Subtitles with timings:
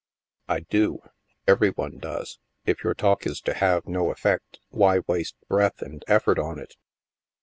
[0.47, 1.01] "I do.
[1.47, 2.39] Every one does.
[2.65, 6.73] If your talk is to have no effect, why waste breath and effort on it